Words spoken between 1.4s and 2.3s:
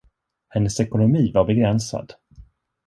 begränsad.